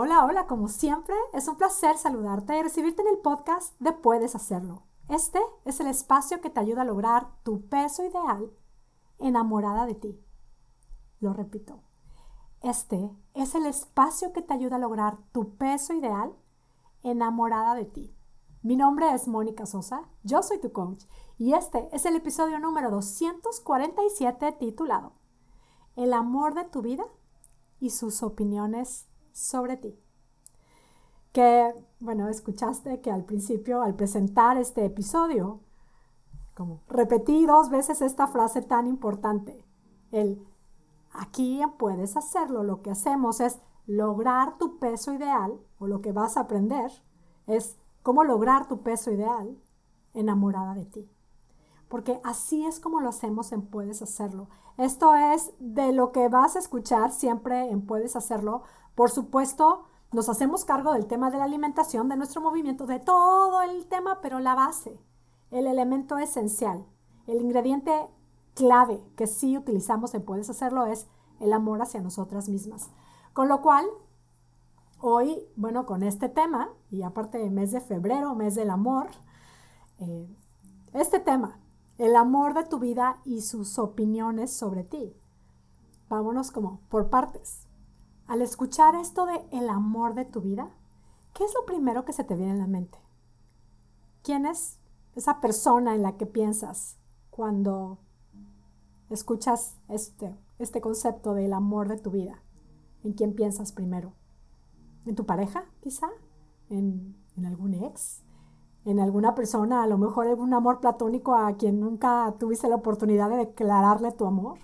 Hola, 0.00 0.24
hola, 0.24 0.46
como 0.46 0.68
siempre, 0.68 1.16
es 1.32 1.48
un 1.48 1.56
placer 1.56 1.98
saludarte 1.98 2.56
y 2.56 2.62
recibirte 2.62 3.02
en 3.02 3.08
el 3.08 3.18
podcast 3.18 3.74
de 3.80 3.92
Puedes 3.92 4.36
Hacerlo. 4.36 4.84
Este 5.08 5.40
es 5.64 5.80
el 5.80 5.88
espacio 5.88 6.40
que 6.40 6.50
te 6.50 6.60
ayuda 6.60 6.82
a 6.82 6.84
lograr 6.84 7.26
tu 7.42 7.66
peso 7.66 8.04
ideal 8.04 8.48
enamorada 9.18 9.86
de 9.86 9.96
ti. 9.96 10.24
Lo 11.18 11.32
repito, 11.32 11.82
este 12.62 13.10
es 13.34 13.56
el 13.56 13.66
espacio 13.66 14.32
que 14.32 14.40
te 14.40 14.54
ayuda 14.54 14.76
a 14.76 14.78
lograr 14.78 15.18
tu 15.32 15.56
peso 15.56 15.92
ideal 15.94 16.32
enamorada 17.02 17.74
de 17.74 17.86
ti. 17.86 18.16
Mi 18.62 18.76
nombre 18.76 19.12
es 19.12 19.26
Mónica 19.26 19.66
Sosa, 19.66 20.08
yo 20.22 20.44
soy 20.44 20.60
tu 20.60 20.70
coach 20.70 21.06
y 21.38 21.54
este 21.54 21.88
es 21.90 22.06
el 22.06 22.14
episodio 22.14 22.60
número 22.60 22.92
247 22.92 24.52
titulado 24.60 25.14
El 25.96 26.12
amor 26.12 26.54
de 26.54 26.66
tu 26.66 26.82
vida 26.82 27.02
y 27.80 27.90
sus 27.90 28.22
opiniones 28.22 29.07
sobre 29.38 29.76
ti. 29.76 29.98
Que, 31.32 31.72
bueno, 32.00 32.28
escuchaste 32.28 33.00
que 33.00 33.10
al 33.10 33.24
principio, 33.24 33.82
al 33.82 33.94
presentar 33.94 34.56
este 34.56 34.84
episodio, 34.84 35.60
como 36.54 36.80
repetí 36.88 37.46
dos 37.46 37.70
veces 37.70 38.02
esta 38.02 38.26
frase 38.26 38.62
tan 38.62 38.86
importante, 38.86 39.64
el 40.10 40.44
aquí 41.12 41.60
puedes 41.78 42.16
hacerlo, 42.16 42.62
lo 42.62 42.82
que 42.82 42.90
hacemos 42.90 43.40
es 43.40 43.58
lograr 43.86 44.58
tu 44.58 44.78
peso 44.78 45.12
ideal, 45.12 45.58
o 45.78 45.86
lo 45.86 46.00
que 46.00 46.12
vas 46.12 46.36
a 46.36 46.40
aprender 46.40 46.90
es 47.46 47.76
cómo 48.02 48.24
lograr 48.24 48.68
tu 48.68 48.82
peso 48.82 49.10
ideal 49.10 49.56
enamorada 50.14 50.74
de 50.74 50.84
ti. 50.84 51.10
Porque 51.88 52.20
así 52.24 52.66
es 52.66 52.80
como 52.80 53.00
lo 53.00 53.08
hacemos 53.08 53.52
en 53.52 53.62
Puedes 53.62 54.02
Hacerlo. 54.02 54.48
Esto 54.76 55.14
es 55.14 55.52
de 55.58 55.92
lo 55.92 56.12
que 56.12 56.28
vas 56.28 56.54
a 56.54 56.58
escuchar 56.58 57.12
siempre 57.12 57.70
en 57.70 57.86
Puedes 57.86 58.14
Hacerlo, 58.14 58.62
por 58.98 59.12
supuesto, 59.12 59.84
nos 60.10 60.28
hacemos 60.28 60.64
cargo 60.64 60.92
del 60.92 61.06
tema 61.06 61.30
de 61.30 61.38
la 61.38 61.44
alimentación, 61.44 62.08
de 62.08 62.16
nuestro 62.16 62.40
movimiento, 62.40 62.84
de 62.84 62.98
todo 62.98 63.62
el 63.62 63.86
tema, 63.86 64.18
pero 64.20 64.40
la 64.40 64.56
base, 64.56 64.98
el 65.52 65.68
elemento 65.68 66.18
esencial, 66.18 66.84
el 67.28 67.40
ingrediente 67.40 67.92
clave 68.54 69.00
que 69.14 69.28
sí 69.28 69.56
utilizamos 69.56 70.14
en 70.14 70.24
Puedes 70.24 70.50
Hacerlo 70.50 70.84
es 70.86 71.06
el 71.38 71.52
amor 71.52 71.80
hacia 71.80 72.00
nosotras 72.00 72.48
mismas. 72.48 72.90
Con 73.34 73.46
lo 73.46 73.62
cual, 73.62 73.86
hoy, 74.98 75.46
bueno, 75.54 75.86
con 75.86 76.02
este 76.02 76.28
tema, 76.28 76.68
y 76.90 77.04
aparte 77.04 77.38
del 77.38 77.52
mes 77.52 77.70
de 77.70 77.80
febrero, 77.80 78.34
mes 78.34 78.56
del 78.56 78.68
amor, 78.68 79.10
eh, 80.00 80.28
este 80.92 81.20
tema, 81.20 81.60
el 81.98 82.16
amor 82.16 82.52
de 82.52 82.64
tu 82.64 82.80
vida 82.80 83.20
y 83.24 83.42
sus 83.42 83.78
opiniones 83.78 84.52
sobre 84.52 84.82
ti. 84.82 85.14
Vámonos 86.08 86.50
como 86.50 86.80
por 86.88 87.10
partes. 87.10 87.67
Al 88.28 88.42
escuchar 88.42 88.94
esto 88.94 89.24
de 89.24 89.42
el 89.52 89.70
amor 89.70 90.14
de 90.14 90.26
tu 90.26 90.42
vida, 90.42 90.68
¿qué 91.32 91.44
es 91.44 91.54
lo 91.54 91.64
primero 91.64 92.04
que 92.04 92.12
se 92.12 92.24
te 92.24 92.36
viene 92.36 92.52
en 92.52 92.58
la 92.58 92.66
mente? 92.66 92.98
¿Quién 94.22 94.44
es 94.44 94.78
esa 95.16 95.40
persona 95.40 95.94
en 95.94 96.02
la 96.02 96.18
que 96.18 96.26
piensas 96.26 96.98
cuando 97.30 97.96
escuchas 99.08 99.78
este, 99.88 100.36
este 100.58 100.82
concepto 100.82 101.32
del 101.32 101.54
amor 101.54 101.88
de 101.88 101.96
tu 101.96 102.10
vida? 102.10 102.42
¿En 103.02 103.14
quién 103.14 103.34
piensas 103.34 103.72
primero? 103.72 104.12
¿En 105.06 105.14
tu 105.14 105.24
pareja, 105.24 105.64
quizá? 105.80 106.08
¿En, 106.68 107.16
en 107.34 107.46
algún 107.46 107.72
ex? 107.72 108.24
¿En 108.84 109.00
alguna 109.00 109.34
persona, 109.34 109.82
a 109.82 109.86
lo 109.86 109.96
mejor 109.96 110.26
algún 110.26 110.52
amor 110.52 110.80
platónico 110.80 111.34
a 111.34 111.56
quien 111.56 111.80
nunca 111.80 112.34
tuviste 112.38 112.68
la 112.68 112.76
oportunidad 112.76 113.30
de 113.30 113.36
declararle 113.36 114.12
tu 114.12 114.26
amor? 114.26 114.58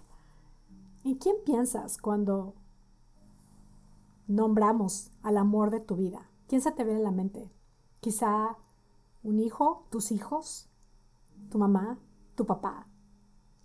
¿En 1.02 1.14
quién 1.14 1.36
piensas 1.46 1.96
cuando 1.96 2.52
nombramos 4.26 5.10
al 5.22 5.36
amor 5.36 5.70
de 5.70 5.80
tu 5.80 5.96
vida? 5.96 6.30
¿Quién 6.48 6.60
se 6.60 6.72
te 6.72 6.84
viene 6.84 6.98
en 6.98 7.04
la 7.04 7.10
mente? 7.10 7.50
Quizá 8.00 8.56
un 9.22 9.38
hijo, 9.38 9.86
tus 9.90 10.12
hijos, 10.12 10.68
tu 11.50 11.58
mamá, 11.58 11.98
tu 12.34 12.46
papá. 12.46 12.86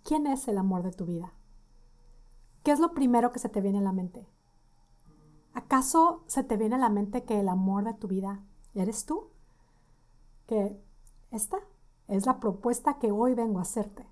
¿Quién 0.02 0.26
es 0.26 0.48
el 0.48 0.58
amor 0.58 0.82
de 0.82 0.92
tu 0.92 1.06
vida? 1.06 1.32
¿Qué 2.62 2.72
es 2.72 2.80
lo 2.80 2.92
primero 2.92 3.32
que 3.32 3.38
se 3.38 3.48
te 3.48 3.60
viene 3.60 3.78
a 3.78 3.82
la 3.82 3.92
mente? 3.92 4.26
¿Acaso 5.52 6.22
se 6.26 6.44
te 6.44 6.56
viene 6.56 6.76
a 6.76 6.78
la 6.78 6.88
mente 6.90 7.24
que 7.24 7.40
el 7.40 7.48
amor 7.48 7.84
de 7.84 7.94
tu 7.94 8.08
vida 8.08 8.42
eres 8.74 9.04
tú? 9.04 9.28
Que 10.46 10.80
esta 11.30 11.58
es 12.08 12.26
la 12.26 12.40
propuesta 12.40 12.98
que 12.98 13.12
hoy 13.12 13.34
vengo 13.34 13.58
a 13.58 13.62
hacerte. 13.62 14.06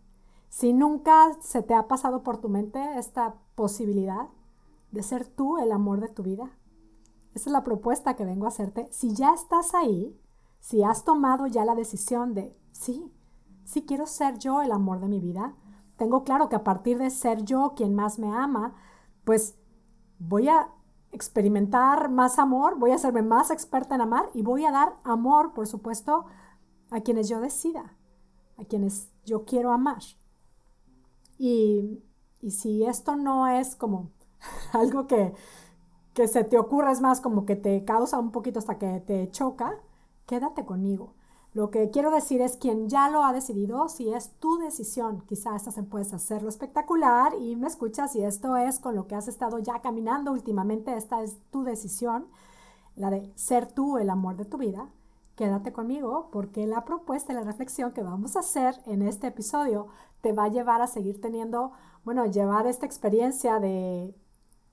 Si 0.49 0.73
nunca 0.73 1.37
se 1.41 1.63
te 1.63 1.75
ha 1.75 1.89
pasado 1.89 2.23
por 2.23 2.39
tu 2.39 2.49
mente 2.49 2.99
esta 2.99 3.35
posibilidad, 3.55 4.29
de 4.91 5.03
ser 5.03 5.27
tú 5.27 5.59
el 5.59 5.73
amor 5.73 6.01
de 6.01 6.09
tu 6.09 6.23
vida. 6.23 6.51
Esa 7.35 7.51
es 7.51 7.53
la 7.53 7.65
propuesta 7.65 8.17
que 8.17 8.25
vengo 8.25 8.47
a 8.47 8.49
hacerte. 8.49 8.89
Si 8.91 9.15
ya 9.15 9.35
estás 9.35 9.75
ahí, 9.75 10.19
si 10.61 10.83
has 10.83 11.05
tomado 11.05 11.47
ya 11.47 11.65
la 11.65 11.75
decisión 11.75 12.35
de, 12.35 12.57
sí, 12.73 13.13
sí 13.65 13.85
quiero 13.85 14.07
ser 14.07 14.39
yo 14.39 14.63
el 14.63 14.73
amor 14.73 15.01
de 15.01 15.09
mi 15.09 15.21
vida, 15.21 15.55
tengo 15.97 16.25
claro 16.25 16.49
que 16.49 16.57
a 16.57 16.65
partir 16.65 16.99
de 16.99 17.11
ser 17.11 17.45
yo 17.45 17.75
quien 17.77 17.95
más 17.95 18.19
me 18.19 18.33
ama, 18.33 18.75
pues 19.25 19.57
voy 20.19 20.49
a 20.49 20.73
experimentar 21.13 22.11
más 22.11 22.39
amor, 22.39 22.79
voy 22.79 22.93
a 22.93 22.97
hacerme 22.97 23.23
más 23.23 23.51
experta 23.51 23.95
en 23.95 24.03
amar 24.03 24.31
y 24.35 24.43
voy 24.43 24.65
a 24.65 24.71
dar 24.71 24.97
amor, 25.05 25.55
por 25.55 25.67
supuesto, 25.67 26.27
a 26.91 27.01
quienes 27.01 27.29
yo 27.29 27.41
decida, 27.41 27.97
a 28.57 28.65
quienes 28.65 29.11
yo 29.25 29.45
quiero 29.45 29.73
amar. 29.73 30.03
Y, 31.39 32.03
y 32.41 32.51
si 32.53 32.85
esto 32.85 33.17
no 33.17 33.47
es 33.47 33.77
como 33.77 34.11
algo 34.73 35.07
que, 35.07 35.33
que 36.15 36.29
se 36.29 36.45
te 36.45 36.59
ocurra 36.59 36.93
es 36.93 37.01
más 37.01 37.21
como 37.21 37.47
que 37.47 37.57
te 37.57 37.85
causa 37.85 38.19
un 38.19 38.33
poquito 38.33 38.59
hasta 38.59 38.79
que 38.79 39.01
te 39.01 39.31
choca, 39.31 39.75
quédate 40.27 40.65
conmigo. 40.65 41.15
Lo 41.55 41.71
que 41.71 41.91
quiero 41.91 42.11
decir 42.11 42.43
es 42.43 42.57
quien 42.57 42.89
ya 42.89 43.09
lo 43.09 43.25
ha 43.25 43.33
decidido, 43.33 43.89
si 43.89 44.13
es 44.13 44.31
tu 44.39 44.59
decisión, 44.59 45.23
quizá 45.27 45.57
esta 45.57 45.71
se 45.73 45.83
puedes 45.83 46.13
hacerlo 46.13 46.49
espectacular 46.49 47.33
y 47.41 47.57
me 47.57 47.67
escuchas 47.67 48.13
si 48.13 48.23
esto 48.23 48.57
es 48.57 48.79
con 48.79 48.95
lo 48.95 49.07
que 49.07 49.15
has 49.15 49.29
estado 49.29 49.59
ya 49.59 49.81
caminando 49.81 50.31
últimamente, 50.31 50.97
esta 50.97 51.23
es 51.23 51.39
tu 51.51 51.65
decisión, 51.65 52.27
la 52.97 53.11
de 53.11 53.33
ser 53.35 53.67
tú 53.67 53.99
el 53.99 54.11
amor 54.11 54.37
de 54.37 54.45
tu 54.45 54.59
vida. 54.59 54.89
Quédate 55.37 55.73
conmigo 55.73 56.29
porque 56.33 56.67
la 56.67 56.85
propuesta 56.85 57.33
y 57.33 57.37
la 57.37 57.45
reflexión 57.45 57.93
que 57.93 58.03
vamos 58.03 58.37
a 58.37 58.41
hacer 58.41 58.75
en 58.87 59.03
este 59.03 59.29
episodio 59.29 59.87
te 60.21 60.33
va 60.33 60.45
a 60.45 60.49
llevar 60.49 60.83
a 60.83 60.87
seguir 60.87 61.21
teniendo, 61.21 61.73
bueno, 62.05 62.27
llevar 62.27 62.67
esta 62.67 62.87
experiencia 62.87 63.59
de 63.59 64.15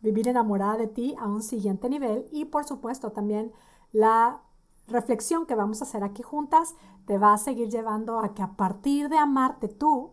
vivir 0.06 0.28
enamorada 0.28 0.78
de 0.78 0.88
ti 0.88 1.16
a 1.20 1.28
un 1.28 1.42
siguiente 1.42 1.90
nivel 1.90 2.28
y 2.32 2.46
por 2.46 2.64
supuesto 2.64 3.12
también 3.12 3.52
la 3.92 4.42
reflexión 4.88 5.46
que 5.46 5.56
vamos 5.56 5.82
a 5.82 5.86
hacer 5.86 6.04
aquí 6.04 6.22
juntas 6.22 6.76
te 7.06 7.18
va 7.18 7.34
a 7.34 7.38
seguir 7.38 7.70
llevando 7.70 8.20
a 8.20 8.34
que 8.34 8.44
a 8.44 8.56
partir 8.56 9.10
de 9.10 9.18
amarte 9.18 9.68
tú 9.68 10.12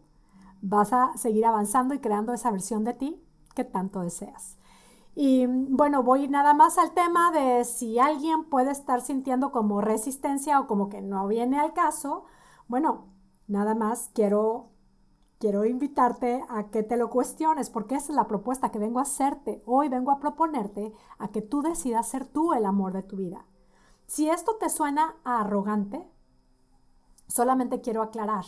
vas 0.62 0.92
a 0.92 1.16
seguir 1.16 1.44
avanzando 1.44 1.94
y 1.94 1.98
creando 1.98 2.32
esa 2.32 2.50
versión 2.50 2.84
de 2.84 2.94
ti 2.94 3.22
que 3.54 3.64
tanto 3.64 4.00
deseas. 4.00 4.56
Y 5.14 5.46
bueno, 5.46 6.02
voy 6.02 6.26
nada 6.26 6.54
más 6.54 6.78
al 6.78 6.92
tema 6.92 7.30
de 7.32 7.64
si 7.64 7.98
alguien 7.98 8.44
puede 8.44 8.70
estar 8.70 9.02
sintiendo 9.02 9.52
como 9.52 9.82
resistencia 9.82 10.58
o 10.58 10.66
como 10.66 10.88
que 10.88 11.02
no 11.02 11.28
viene 11.28 11.58
al 11.58 11.74
caso. 11.74 12.24
Bueno, 12.66 13.04
nada 13.46 13.74
más 13.74 14.10
quiero 14.14 14.71
quiero 15.42 15.64
invitarte 15.64 16.44
a 16.48 16.68
que 16.70 16.84
te 16.84 16.96
lo 16.96 17.10
cuestiones, 17.10 17.68
porque 17.68 17.96
es 17.96 18.08
la 18.10 18.28
propuesta 18.28 18.70
que 18.70 18.78
vengo 18.78 19.00
a 19.00 19.02
hacerte. 19.02 19.60
Hoy 19.66 19.88
vengo 19.88 20.12
a 20.12 20.20
proponerte 20.20 20.92
a 21.18 21.32
que 21.32 21.42
tú 21.42 21.62
decidas 21.62 22.06
ser 22.06 22.26
tú 22.26 22.52
el 22.52 22.64
amor 22.64 22.92
de 22.92 23.02
tu 23.02 23.16
vida. 23.16 23.44
Si 24.06 24.30
esto 24.30 24.54
te 24.60 24.70
suena 24.70 25.16
arrogante, 25.24 26.08
solamente 27.26 27.80
quiero 27.80 28.02
aclarar. 28.02 28.44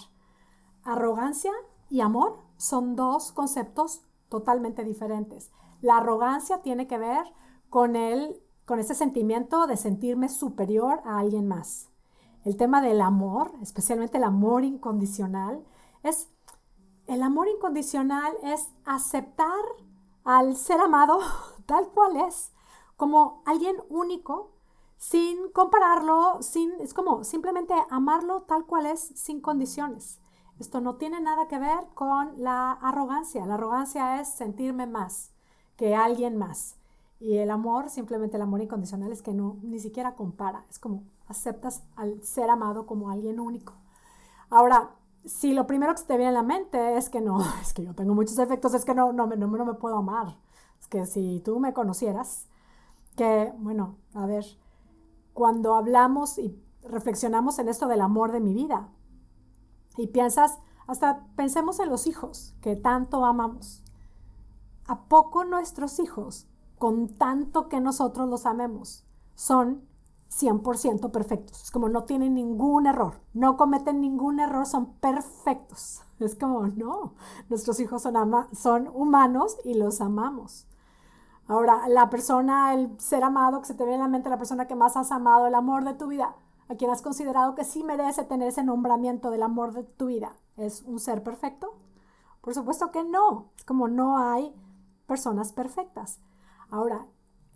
Arrogancia 0.84 1.50
y 1.90 2.00
amor 2.00 2.38
son 2.58 2.94
dos 2.94 3.32
conceptos 3.32 4.04
totalmente 4.28 4.84
diferentes. 4.84 5.50
La 5.80 5.96
arrogancia 5.96 6.62
tiene 6.62 6.86
que 6.86 6.98
ver 6.98 7.24
con 7.70 7.96
el 7.96 8.40
con 8.66 8.78
ese 8.78 8.94
sentimiento 8.94 9.66
de 9.66 9.76
sentirme 9.76 10.28
superior 10.28 11.00
a 11.04 11.18
alguien 11.18 11.48
más. 11.48 11.88
El 12.44 12.56
tema 12.56 12.80
del 12.80 13.00
amor, 13.00 13.50
especialmente 13.62 14.18
el 14.18 14.24
amor 14.24 14.62
incondicional, 14.62 15.64
es 16.04 16.28
el 17.06 17.22
amor 17.22 17.48
incondicional 17.48 18.34
es 18.42 18.68
aceptar 18.84 19.64
al 20.24 20.56
ser 20.56 20.80
amado 20.80 21.18
tal 21.66 21.88
cual 21.88 22.16
es, 22.28 22.52
como 22.96 23.42
alguien 23.44 23.76
único, 23.88 24.52
sin 24.96 25.50
compararlo, 25.52 26.42
sin, 26.42 26.72
es 26.80 26.94
como 26.94 27.24
simplemente 27.24 27.74
amarlo 27.90 28.42
tal 28.42 28.64
cual 28.64 28.86
es, 28.86 29.00
sin 29.14 29.40
condiciones. 29.40 30.20
Esto 30.58 30.80
no 30.80 30.96
tiene 30.96 31.20
nada 31.20 31.48
que 31.48 31.58
ver 31.58 31.80
con 31.94 32.42
la 32.42 32.72
arrogancia. 32.72 33.44
La 33.44 33.54
arrogancia 33.54 34.20
es 34.20 34.28
sentirme 34.28 34.86
más 34.86 35.32
que 35.76 35.94
alguien 35.96 36.36
más. 36.38 36.76
Y 37.18 37.38
el 37.38 37.50
amor, 37.50 37.90
simplemente 37.90 38.36
el 38.36 38.42
amor 38.42 38.62
incondicional, 38.62 39.10
es 39.10 39.20
que 39.20 39.34
no, 39.34 39.56
ni 39.62 39.80
siquiera 39.80 40.14
compara. 40.14 40.64
Es 40.70 40.78
como 40.78 41.02
aceptas 41.26 41.82
al 41.96 42.22
ser 42.22 42.50
amado 42.50 42.86
como 42.86 43.10
alguien 43.10 43.40
único. 43.40 43.74
Ahora, 44.48 44.90
si 45.26 45.54
lo 45.54 45.66
primero 45.66 45.92
que 45.92 46.00
se 46.00 46.06
te 46.06 46.16
viene 46.16 46.30
a 46.30 46.32
la 46.32 46.42
mente 46.42 46.96
es 46.96 47.08
que 47.08 47.20
no, 47.20 47.40
es 47.62 47.72
que 47.72 47.84
yo 47.84 47.94
tengo 47.94 48.14
muchos 48.14 48.38
efectos, 48.38 48.74
es 48.74 48.84
que 48.84 48.94
no, 48.94 49.12
no, 49.12 49.26
no, 49.26 49.46
no 49.46 49.64
me 49.64 49.74
puedo 49.74 49.96
amar. 49.96 50.36
Es 50.80 50.88
que 50.88 51.06
si 51.06 51.40
tú 51.44 51.58
me 51.60 51.72
conocieras, 51.72 52.46
que, 53.16 53.52
bueno, 53.58 53.96
a 54.14 54.26
ver, 54.26 54.44
cuando 55.32 55.74
hablamos 55.74 56.38
y 56.38 56.60
reflexionamos 56.82 57.58
en 57.58 57.68
esto 57.68 57.88
del 57.88 58.00
amor 58.00 58.32
de 58.32 58.40
mi 58.40 58.52
vida 58.54 58.90
y 59.96 60.08
piensas, 60.08 60.58
hasta 60.86 61.26
pensemos 61.36 61.80
en 61.80 61.88
los 61.88 62.06
hijos 62.06 62.54
que 62.60 62.76
tanto 62.76 63.24
amamos. 63.24 63.82
¿A 64.86 65.04
poco 65.04 65.44
nuestros 65.44 65.98
hijos, 65.98 66.46
con 66.78 67.08
tanto 67.08 67.68
que 67.68 67.80
nosotros 67.80 68.28
los 68.28 68.44
amemos, 68.44 69.04
son 69.34 69.88
100% 70.40 71.10
perfectos? 71.10 71.62
Es 71.62 71.70
como 71.70 71.88
no 71.88 72.04
tienen 72.04 72.34
ningún 72.34 72.86
error, 72.86 73.20
no 73.32 73.56
cometen 73.56 74.00
ningún 74.00 74.40
error, 74.40 74.66
son 74.66 74.94
perfectos. 74.94 76.02
Es 76.20 76.36
como, 76.36 76.68
no, 76.68 77.14
nuestros 77.48 77.80
hijos 77.80 78.02
son, 78.02 78.14
son 78.52 78.88
humanos 78.94 79.56
y 79.64 79.74
los 79.74 80.00
amamos. 80.00 80.68
Ahora, 81.48 81.88
la 81.88 82.08
persona, 82.08 82.72
el 82.72 82.98
ser 83.00 83.24
amado 83.24 83.60
que 83.60 83.66
se 83.66 83.74
te 83.74 83.84
viene 83.84 83.96
en 83.96 84.00
la 84.02 84.08
mente, 84.08 84.30
la 84.30 84.38
persona 84.38 84.66
que 84.66 84.76
más 84.76 84.96
has 84.96 85.10
amado, 85.10 85.46
el 85.46 85.54
amor 85.56 85.84
de 85.84 85.94
tu 85.94 86.06
vida, 86.06 86.36
a 86.68 86.76
quien 86.76 86.90
has 86.90 87.02
considerado 87.02 87.54
que 87.56 87.64
sí 87.64 87.82
merece 87.82 88.24
tener 88.24 88.48
ese 88.48 88.62
nombramiento 88.62 89.30
del 89.30 89.42
amor 89.42 89.72
de 89.72 89.82
tu 89.82 90.06
vida, 90.06 90.36
¿es 90.56 90.82
un 90.82 91.00
ser 91.00 91.22
perfecto? 91.22 91.74
Por 92.44 92.54
supuesto 92.54 92.90
que 92.90 93.02
no. 93.02 93.50
Es 93.56 93.64
como 93.64 93.88
no 93.88 94.18
hay 94.18 94.54
personas 95.06 95.52
perfectas. 95.52 96.20
Ahora, 96.70 97.06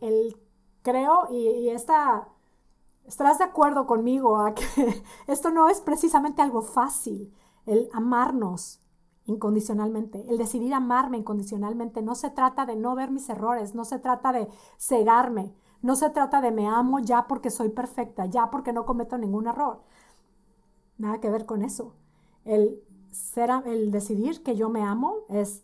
el 0.01 0.35
creo 0.83 1.29
y, 1.31 1.69
esta, 1.69 2.29
estarás 3.09 3.39
de 3.39 3.45
acuerdo 3.45 3.87
conmigo 3.87 4.37
a 4.37 4.55
que 4.55 5.03
esto 5.27 5.51
no 5.51 5.69
es 5.69 5.81
precisamente 5.81 6.43
algo 6.43 6.63
fácil, 6.63 7.33
el 7.67 7.89
amarnos 7.93 8.81
incondicionalmente, 9.25 10.25
el 10.29 10.39
decidir 10.39 10.73
amarme 10.75 11.19
incondicionalmente. 11.19 12.03
No 12.03 12.15
se 12.15 12.31
trata 12.31 12.67
de 12.67 12.77
no 12.77 12.95
ver 12.95 13.11
mis 13.11 13.29
errores, 13.29 13.75
no 13.75 13.85
se 13.85 13.99
trata 13.99 14.33
de 14.33 14.49
cegarme, 14.79 15.55
no 15.83 15.97
se 15.97 16.11
trata 16.11 16.41
de 16.41 16.51
me 16.51 16.67
amo 16.67 16.99
ya 16.99 17.27
porque 17.27 17.51
soy 17.51 17.71
perfecta, 17.71 18.27
ya 18.27 18.51
porque 18.51 18.73
no 18.73 18.87
cometo 18.87 19.19
ningún 19.19 19.47
error. 19.47 19.83
Nada 20.97 21.21
que 21.21 21.31
ver 21.31 21.47
con 21.47 21.63
eso. 21.63 21.95
El, 22.45 22.83
ser, 23.11 23.51
el 23.67 23.91
decidir 23.91 24.43
que 24.43 24.57
yo 24.57 24.71
me 24.71 24.83
amo 24.83 25.17
es 25.29 25.63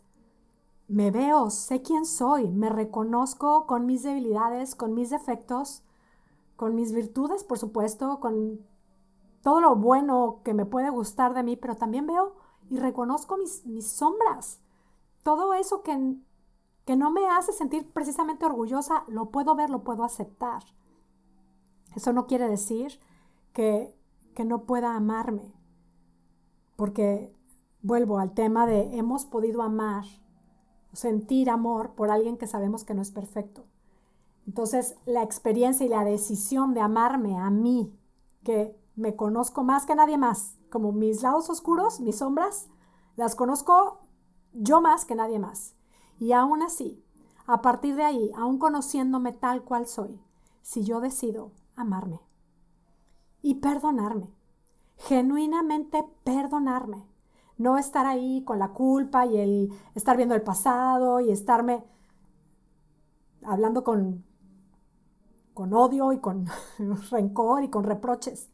me 0.86 1.10
veo, 1.10 1.48
sé 1.50 1.80
quién 1.80 2.04
soy, 2.04 2.50
me 2.50 2.68
reconozco 2.68 3.66
con 3.66 3.86
mis 3.86 4.02
debilidades, 4.02 4.74
con 4.74 4.94
mis 4.94 5.08
defectos, 5.10 5.82
con 6.56 6.74
mis 6.74 6.92
virtudes, 6.92 7.44
por 7.44 7.58
supuesto, 7.58 8.20
con 8.20 8.60
todo 9.42 9.60
lo 9.60 9.76
bueno 9.76 10.40
que 10.44 10.54
me 10.54 10.66
puede 10.66 10.90
gustar 10.90 11.34
de 11.34 11.42
mí, 11.42 11.56
pero 11.56 11.76
también 11.76 12.06
veo 12.06 12.34
y 12.70 12.78
reconozco 12.78 13.36
mis, 13.36 13.64
mis 13.66 13.86
sombras. 13.86 14.60
Todo 15.22 15.54
eso 15.54 15.82
que, 15.82 16.16
que 16.84 16.96
no 16.96 17.10
me 17.10 17.26
hace 17.28 17.52
sentir 17.52 17.90
precisamente 17.92 18.46
orgullosa, 18.46 19.04
lo 19.08 19.30
puedo 19.30 19.54
ver, 19.54 19.70
lo 19.70 19.84
puedo 19.84 20.04
aceptar. 20.04 20.64
Eso 21.94 22.12
no 22.12 22.26
quiere 22.26 22.48
decir 22.48 22.98
que, 23.52 23.94
que 24.34 24.44
no 24.44 24.64
pueda 24.64 24.96
amarme, 24.96 25.54
porque 26.76 27.34
vuelvo 27.82 28.18
al 28.18 28.32
tema 28.32 28.66
de 28.66 28.96
hemos 28.96 29.24
podido 29.24 29.62
amar 29.62 30.04
sentir 30.94 31.50
amor 31.50 31.90
por 31.94 32.10
alguien 32.10 32.36
que 32.36 32.46
sabemos 32.46 32.84
que 32.84 32.94
no 32.94 33.02
es 33.02 33.10
perfecto. 33.10 33.64
Entonces, 34.46 34.96
la 35.06 35.22
experiencia 35.22 35.86
y 35.86 35.88
la 35.88 36.04
decisión 36.04 36.74
de 36.74 36.80
amarme 36.80 37.38
a 37.38 37.50
mí, 37.50 37.92
que 38.42 38.78
me 38.96 39.16
conozco 39.16 39.64
más 39.64 39.86
que 39.86 39.94
nadie 39.94 40.18
más, 40.18 40.56
como 40.70 40.92
mis 40.92 41.22
lados 41.22 41.48
oscuros, 41.50 42.00
mis 42.00 42.18
sombras, 42.18 42.68
las 43.16 43.34
conozco 43.34 44.00
yo 44.52 44.80
más 44.80 45.04
que 45.04 45.14
nadie 45.14 45.38
más. 45.38 45.74
Y 46.18 46.32
aún 46.32 46.62
así, 46.62 47.02
a 47.46 47.62
partir 47.62 47.96
de 47.96 48.04
ahí, 48.04 48.30
aún 48.36 48.58
conociéndome 48.58 49.32
tal 49.32 49.62
cual 49.62 49.86
soy, 49.86 50.20
si 50.62 50.84
yo 50.84 51.00
decido 51.00 51.52
amarme 51.76 52.20
y 53.42 53.56
perdonarme, 53.56 54.32
genuinamente 54.96 56.04
perdonarme, 56.24 57.06
no 57.56 57.78
estar 57.78 58.06
ahí 58.06 58.42
con 58.44 58.58
la 58.58 58.72
culpa 58.72 59.26
y 59.26 59.38
el 59.38 59.72
estar 59.94 60.16
viendo 60.16 60.34
el 60.34 60.42
pasado 60.42 61.20
y 61.20 61.30
estarme 61.30 61.84
hablando 63.42 63.84
con, 63.84 64.24
con 65.54 65.72
odio 65.72 66.12
y 66.12 66.18
con 66.18 66.46
rencor 67.10 67.62
y 67.62 67.68
con 67.68 67.84
reproches. 67.84 68.50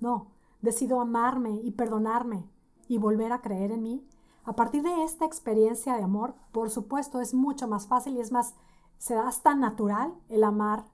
No, 0.00 0.28
decido 0.62 1.00
amarme 1.00 1.60
y 1.62 1.72
perdonarme 1.72 2.48
y 2.88 2.98
volver 2.98 3.32
a 3.32 3.40
creer 3.40 3.72
en 3.72 3.82
mí. 3.82 4.08
A 4.44 4.54
partir 4.54 4.82
de 4.82 5.04
esta 5.04 5.24
experiencia 5.24 5.96
de 5.96 6.02
amor, 6.02 6.34
por 6.52 6.70
supuesto, 6.70 7.20
es 7.20 7.34
mucho 7.34 7.66
más 7.66 7.86
fácil 7.86 8.16
y 8.16 8.20
es 8.20 8.30
más, 8.30 8.54
se 8.98 9.14
da 9.14 9.26
hasta 9.26 9.54
natural 9.54 10.14
el 10.28 10.44
amar 10.44 10.84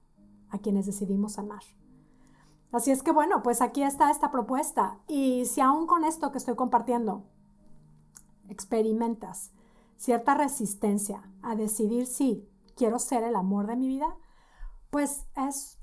a 0.51 0.59
quienes 0.59 0.87
decidimos 0.87 1.39
amar. 1.39 1.63
Así 2.73 2.93
es 2.93 3.03
que 3.03 3.11
bueno, 3.11 3.43
pues 3.43 3.61
aquí 3.61 3.83
está 3.83 4.11
esta 4.11 4.31
propuesta. 4.31 4.99
Y 5.09 5.45
si 5.47 5.61
aún 5.61 5.87
con 5.87 6.05
esto 6.05 6.31
que 6.31 6.39
estoy 6.39 6.55
compartiendo 6.55 7.25
experimentas 8.49 9.53
cierta 9.97 10.35
resistencia 10.35 11.23
a 11.43 11.55
decidir 11.57 12.07
si 12.07 12.49
quiero 12.77 12.99
ser 12.99 13.23
el 13.25 13.37
amor 13.37 13.67
de 13.67 13.77
mi 13.77 13.89
vida, 13.89 14.17
pues 14.91 15.25
es, 15.37 15.79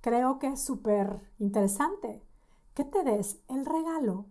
creo 0.00 0.38
que 0.38 0.48
es 0.48 0.62
súper 0.62 1.30
interesante 1.38 2.22
que 2.74 2.84
te 2.84 3.02
des 3.02 3.40
el 3.48 3.66
regalo 3.66 4.26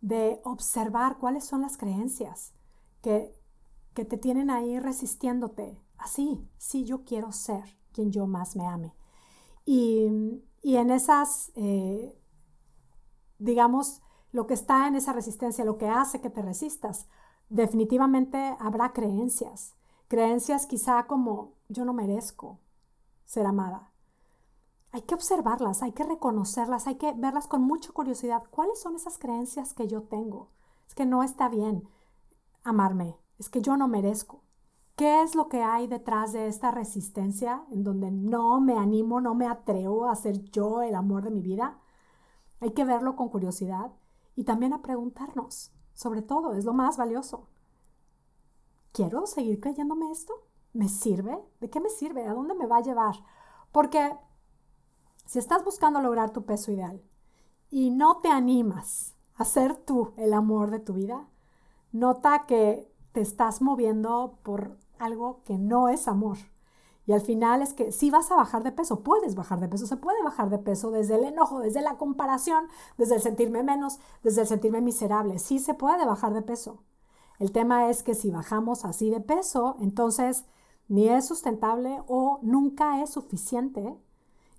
de 0.00 0.40
observar 0.44 1.18
cuáles 1.18 1.44
son 1.44 1.62
las 1.62 1.76
creencias 1.76 2.52
que, 3.02 3.34
que 3.94 4.04
te 4.04 4.18
tienen 4.18 4.50
ahí 4.50 4.78
resistiéndote. 4.78 5.78
Así, 5.98 6.48
sí, 6.58 6.84
yo 6.84 7.04
quiero 7.04 7.32
ser 7.32 7.78
quien 7.92 8.10
yo 8.10 8.26
más 8.26 8.56
me 8.56 8.66
ame. 8.66 8.94
Y, 9.66 10.08
y 10.62 10.76
en 10.76 10.90
esas, 10.90 11.52
eh, 11.54 12.18
digamos, 13.38 14.02
lo 14.32 14.46
que 14.46 14.54
está 14.54 14.88
en 14.88 14.96
esa 14.96 15.12
resistencia, 15.12 15.64
lo 15.64 15.78
que 15.78 15.88
hace 15.88 16.20
que 16.20 16.30
te 16.30 16.42
resistas, 16.42 17.06
definitivamente 17.48 18.56
habrá 18.60 18.92
creencias. 18.92 19.74
Creencias 20.08 20.66
quizá 20.66 21.06
como 21.06 21.54
yo 21.68 21.84
no 21.84 21.92
merezco 21.92 22.58
ser 23.30 23.46
amada. 23.46 23.92
Hay 24.90 25.02
que 25.02 25.14
observarlas, 25.14 25.84
hay 25.84 25.92
que 25.92 26.02
reconocerlas, 26.02 26.88
hay 26.88 26.96
que 26.96 27.12
verlas 27.12 27.46
con 27.46 27.62
mucha 27.62 27.92
curiosidad. 27.92 28.42
¿Cuáles 28.50 28.80
son 28.80 28.96
esas 28.96 29.18
creencias 29.18 29.72
que 29.72 29.86
yo 29.86 30.02
tengo? 30.02 30.48
Es 30.88 30.96
que 30.96 31.06
no 31.06 31.22
está 31.22 31.48
bien 31.48 31.88
amarme, 32.64 33.16
es 33.38 33.48
que 33.48 33.62
yo 33.62 33.76
no 33.76 33.86
merezco. 33.86 34.42
¿Qué 34.96 35.22
es 35.22 35.36
lo 35.36 35.48
que 35.48 35.62
hay 35.62 35.86
detrás 35.86 36.32
de 36.32 36.48
esta 36.48 36.72
resistencia 36.72 37.62
en 37.70 37.84
donde 37.84 38.10
no 38.10 38.60
me 38.60 38.76
animo, 38.76 39.20
no 39.20 39.36
me 39.36 39.46
atrevo 39.46 40.08
a 40.08 40.16
ser 40.16 40.42
yo 40.50 40.82
el 40.82 40.96
amor 40.96 41.22
de 41.22 41.30
mi 41.30 41.40
vida? 41.40 41.78
Hay 42.58 42.72
que 42.72 42.84
verlo 42.84 43.14
con 43.14 43.28
curiosidad 43.28 43.92
y 44.34 44.42
también 44.42 44.72
a 44.72 44.82
preguntarnos, 44.82 45.70
sobre 45.94 46.22
todo, 46.22 46.54
es 46.54 46.64
lo 46.64 46.72
más 46.72 46.96
valioso. 46.96 47.46
¿Quiero 48.90 49.24
seguir 49.28 49.60
creyéndome 49.60 50.10
esto? 50.10 50.49
¿Me 50.72 50.88
sirve? 50.88 51.38
¿De 51.60 51.68
qué 51.68 51.80
me 51.80 51.90
sirve? 51.90 52.26
¿A 52.26 52.34
dónde 52.34 52.54
me 52.54 52.66
va 52.66 52.78
a 52.78 52.82
llevar? 52.82 53.16
Porque 53.72 54.16
si 55.26 55.38
estás 55.38 55.64
buscando 55.64 56.00
lograr 56.00 56.30
tu 56.30 56.44
peso 56.44 56.70
ideal 56.72 57.02
y 57.70 57.90
no 57.90 58.18
te 58.20 58.28
animas 58.28 59.14
a 59.36 59.44
ser 59.44 59.76
tú 59.76 60.12
el 60.16 60.32
amor 60.32 60.70
de 60.70 60.80
tu 60.80 60.94
vida, 60.94 61.28
nota 61.92 62.46
que 62.46 62.92
te 63.12 63.20
estás 63.20 63.62
moviendo 63.62 64.38
por 64.42 64.76
algo 64.98 65.42
que 65.44 65.58
no 65.58 65.88
es 65.88 66.06
amor. 66.08 66.38
Y 67.06 67.12
al 67.12 67.20
final 67.20 67.62
es 67.62 67.72
que 67.72 67.90
si 67.90 68.10
vas 68.10 68.30
a 68.30 68.36
bajar 68.36 68.62
de 68.62 68.70
peso, 68.70 69.02
puedes 69.02 69.34
bajar 69.34 69.58
de 69.58 69.68
peso, 69.68 69.86
se 69.86 69.96
puede 69.96 70.22
bajar 70.22 70.50
de 70.50 70.58
peso 70.58 70.90
desde 70.90 71.16
el 71.16 71.24
enojo, 71.24 71.60
desde 71.60 71.80
la 71.80 71.96
comparación, 71.96 72.66
desde 72.98 73.16
el 73.16 73.20
sentirme 73.20 73.62
menos, 73.64 73.98
desde 74.22 74.42
el 74.42 74.46
sentirme 74.46 74.80
miserable. 74.80 75.38
Sí 75.38 75.58
se 75.58 75.74
puede 75.74 76.04
bajar 76.06 76.34
de 76.34 76.42
peso. 76.42 76.84
El 77.40 77.52
tema 77.52 77.88
es 77.88 78.02
que 78.02 78.14
si 78.14 78.30
bajamos 78.30 78.84
así 78.84 79.10
de 79.10 79.20
peso, 79.20 79.76
entonces 79.80 80.44
ni 80.90 81.08
es 81.08 81.28
sustentable 81.28 82.02
o 82.08 82.40
nunca 82.42 83.00
es 83.00 83.10
suficiente, 83.10 83.96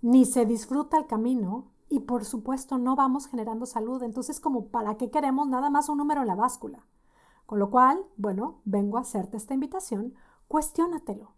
ni 0.01 0.23
se 0.23 0.45
disfruta 0.45 0.97
el 0.97 1.05
camino 1.05 1.65
y 1.89 1.99
por 1.99 2.23
supuesto 2.23 2.77
no 2.77 2.95
vamos 2.95 3.27
generando 3.27 3.65
salud. 3.65 4.01
Entonces, 4.01 4.39
como 4.39 4.67
para 4.67 4.95
qué 4.95 5.11
queremos 5.11 5.49
nada 5.49 5.69
más 5.69 5.89
un 5.89 5.97
número 5.97 6.21
en 6.21 6.27
la 6.27 6.35
báscula. 6.35 6.87
Con 7.45 7.59
lo 7.59 7.69
cual, 7.69 8.05
bueno, 8.15 8.61
vengo 8.63 8.97
a 8.97 9.01
hacerte 9.01 9.35
esta 9.35 9.53
invitación, 9.53 10.13
cuestiónatelo. 10.47 11.33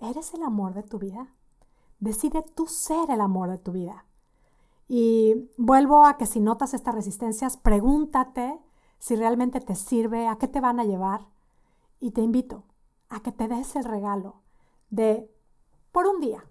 ¿Eres 0.00 0.34
el 0.34 0.42
amor 0.42 0.74
de 0.74 0.82
tu 0.82 0.98
vida? 0.98 1.32
Decide 1.98 2.42
tú 2.42 2.66
ser 2.66 3.10
el 3.10 3.22
amor 3.22 3.48
de 3.48 3.56
tu 3.56 3.72
vida. 3.72 4.04
Y 4.86 5.48
vuelvo 5.56 6.04
a 6.04 6.18
que 6.18 6.26
si 6.26 6.40
notas 6.40 6.74
estas 6.74 6.94
resistencias, 6.94 7.56
pregúntate 7.56 8.60
si 8.98 9.16
realmente 9.16 9.62
te 9.62 9.76
sirve, 9.76 10.28
a 10.28 10.36
qué 10.36 10.46
te 10.46 10.60
van 10.60 10.78
a 10.78 10.84
llevar. 10.84 11.26
Y 12.00 12.10
te 12.10 12.20
invito 12.20 12.64
a 13.08 13.20
que 13.20 13.32
te 13.32 13.48
des 13.48 13.76
el 13.76 13.84
regalo 13.84 14.42
de, 14.90 15.32
por 15.92 16.06
un 16.06 16.20
día, 16.20 16.44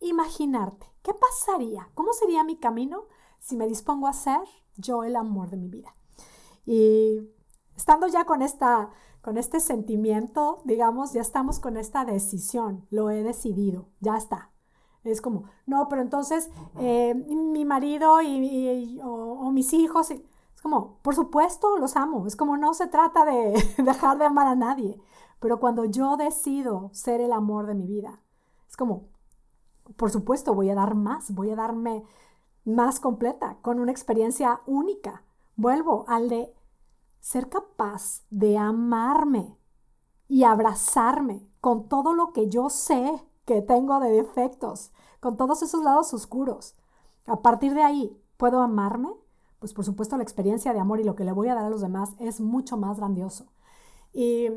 imaginarte 0.00 0.86
qué 1.02 1.12
pasaría, 1.14 1.90
cómo 1.94 2.12
sería 2.12 2.44
mi 2.44 2.56
camino 2.56 3.04
si 3.38 3.56
me 3.56 3.66
dispongo 3.66 4.06
a 4.06 4.12
ser 4.12 4.40
yo 4.76 5.04
el 5.04 5.16
amor 5.16 5.50
de 5.50 5.56
mi 5.56 5.68
vida. 5.68 5.94
Y 6.66 7.30
estando 7.74 8.06
ya 8.06 8.24
con 8.24 8.42
esta 8.42 8.90
con 9.20 9.36
este 9.36 9.60
sentimiento, 9.60 10.62
digamos, 10.64 11.12
ya 11.12 11.20
estamos 11.20 11.60
con 11.60 11.76
esta 11.76 12.04
decisión, 12.04 12.86
lo 12.90 13.10
he 13.10 13.22
decidido, 13.22 13.88
ya 14.00 14.16
está. 14.16 14.50
Es 15.04 15.20
como, 15.20 15.44
no, 15.66 15.88
pero 15.88 16.02
entonces 16.02 16.50
eh, 16.78 17.14
mi 17.14 17.64
marido 17.64 18.20
y, 18.22 18.98
o, 19.02 19.50
mis 19.50 19.72
hijos, 19.72 20.10
es 20.10 20.22
como, 20.62 20.98
por 21.02 21.14
supuesto, 21.14 21.78
los 21.78 21.96
amo. 21.96 22.26
Es 22.26 22.36
como, 22.36 22.56
no 22.56 22.74
se 22.74 22.86
trata 22.86 23.24
de 23.24 23.62
dejar 23.82 24.18
de 24.18 24.26
amar 24.26 24.46
a 24.46 24.54
nadie. 24.54 25.00
Pero 25.40 25.58
cuando 25.58 25.84
yo 25.86 26.16
decido 26.16 26.90
ser 26.92 27.20
el 27.20 27.32
amor 27.32 27.66
de 27.66 27.74
mi 27.74 27.86
vida, 27.86 28.20
es 28.68 28.76
como, 28.76 29.08
por 29.96 30.10
supuesto, 30.10 30.54
voy 30.54 30.70
a 30.70 30.74
dar 30.74 30.94
más, 30.94 31.32
voy 31.32 31.50
a 31.50 31.56
darme 31.56 32.04
más 32.64 33.00
completa, 33.00 33.56
con 33.62 33.80
una 33.80 33.90
experiencia 33.90 34.60
única. 34.66 35.24
Vuelvo 35.56 36.04
al 36.08 36.28
de 36.28 36.54
ser 37.20 37.48
capaz 37.48 38.22
de 38.30 38.58
amarme 38.58 39.56
y 40.28 40.44
abrazarme 40.44 41.46
con 41.60 41.88
todo 41.88 42.12
lo 42.12 42.32
que 42.32 42.48
yo 42.48 42.70
sé 42.70 43.24
que 43.44 43.62
tengo 43.62 43.98
de 43.98 44.10
defectos, 44.10 44.92
con 45.20 45.36
todos 45.36 45.62
esos 45.62 45.82
lados 45.82 46.14
oscuros. 46.14 46.74
A 47.26 47.42
partir 47.42 47.74
de 47.74 47.82
ahí, 47.82 48.16
¿puedo 48.36 48.60
amarme? 48.60 49.10
Pues 49.58 49.74
por 49.74 49.84
supuesto 49.84 50.16
la 50.16 50.22
experiencia 50.22 50.72
de 50.72 50.80
amor 50.80 51.00
y 51.00 51.04
lo 51.04 51.16
que 51.16 51.24
le 51.24 51.32
voy 51.32 51.48
a 51.48 51.54
dar 51.54 51.64
a 51.64 51.70
los 51.70 51.80
demás 51.80 52.14
es 52.18 52.40
mucho 52.40 52.76
más 52.76 52.98
grandioso. 52.98 53.46
Y 54.12 54.48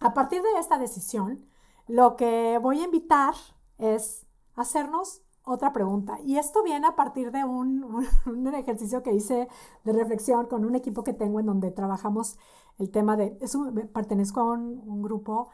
a 0.00 0.14
partir 0.14 0.42
de 0.42 0.58
esta 0.58 0.78
decisión, 0.78 1.44
lo 1.86 2.16
que 2.16 2.58
voy 2.62 2.80
a 2.80 2.84
invitar 2.84 3.34
es 3.78 4.26
hacernos 4.54 5.22
otra 5.44 5.72
pregunta. 5.72 6.18
Y 6.24 6.38
esto 6.38 6.62
viene 6.62 6.86
a 6.86 6.96
partir 6.96 7.30
de 7.32 7.44
un, 7.44 8.06
ejercicio 8.54 9.02
que 9.02 9.12
hice 9.12 9.48
de 9.84 9.92
reflexión 9.92 10.46
con 10.46 10.64
un 10.64 10.74
equipo 10.74 11.04
que 11.04 11.12
tengo 11.12 11.40
en 11.40 11.46
donde 11.46 11.70
trabajamos 11.70 12.38
el 12.78 12.90
tema 12.90 13.16
de, 13.16 13.36
es 13.40 13.56
pertenezco 13.92 14.40
a 14.40 14.44
un, 14.52 15.02
grupo 15.02 15.48